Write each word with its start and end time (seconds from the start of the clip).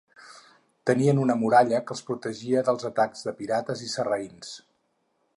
Tenien 0.89 1.19
una 1.25 1.35
muralla 1.41 1.81
que 1.89 1.93
els 1.97 2.01
protegia 2.07 2.63
dels 2.69 2.87
atacs 2.89 3.21
de 3.27 3.33
pirates 3.43 3.83
i 3.89 3.91
sarraïns. 3.97 4.55